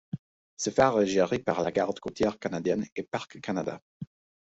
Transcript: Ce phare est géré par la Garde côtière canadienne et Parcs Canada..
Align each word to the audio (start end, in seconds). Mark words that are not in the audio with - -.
Ce 0.57 0.71
phare 0.71 0.99
est 1.03 1.05
géré 1.05 1.37
par 1.37 1.61
la 1.61 1.71
Garde 1.71 1.99
côtière 1.99 2.39
canadienne 2.39 2.87
et 2.95 3.03
Parcs 3.03 3.39
Canada.. 3.39 3.79